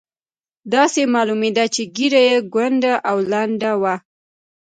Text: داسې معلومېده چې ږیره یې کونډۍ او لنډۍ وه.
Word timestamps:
داسې 0.73 1.01
معلومېده 1.13 1.65
چې 1.75 1.81
ږیره 1.95 2.21
یې 2.29 2.37
کونډۍ 2.53 2.93
او 3.09 3.17
لنډۍ 3.31 3.71
وه. 3.81 3.95